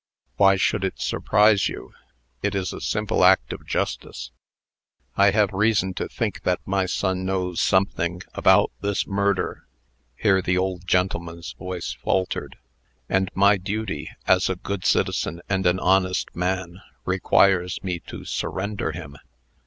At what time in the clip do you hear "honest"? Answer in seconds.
15.79-16.35